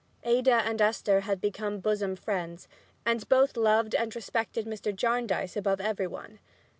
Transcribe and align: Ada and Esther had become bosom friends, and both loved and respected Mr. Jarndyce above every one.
Ada 0.23 0.53
and 0.65 0.81
Esther 0.81 1.19
had 1.19 1.39
become 1.39 1.79
bosom 1.79 2.15
friends, 2.15 2.67
and 3.05 3.29
both 3.29 3.55
loved 3.55 3.93
and 3.93 4.15
respected 4.15 4.65
Mr. 4.65 4.95
Jarndyce 4.95 5.55
above 5.55 5.79
every 5.79 6.07
one. 6.07 6.39